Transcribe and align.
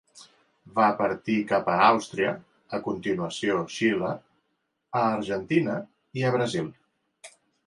Va 0.77 0.85
partir 1.01 1.35
cap 1.51 1.67
a 1.73 1.75
Àustria, 1.87 2.31
a 2.77 2.79
continuació 2.87 3.59
a 3.59 3.67
Xile, 3.77 4.15
a 5.03 5.03
Argentina 5.11 5.77
i 6.23 6.27
a 6.27 6.35
Brasil. 6.39 6.75